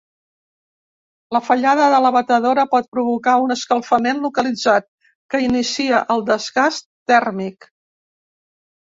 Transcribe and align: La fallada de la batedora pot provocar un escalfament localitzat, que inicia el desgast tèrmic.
La 1.37 1.41
fallada 1.49 1.89
de 1.95 1.99
la 2.05 2.11
batedora 2.15 2.65
pot 2.73 2.89
provocar 2.97 3.37
un 3.45 3.57
escalfament 3.57 4.25
localitzat, 4.27 4.91
que 5.33 5.45
inicia 5.51 6.05
el 6.17 6.29
desgast 6.35 6.93
tèrmic. 7.17 7.75